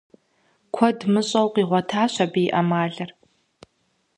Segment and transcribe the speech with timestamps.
[0.73, 3.11] Куэд мыщӏэу къигъуэтащ абы и ӏэмалыр.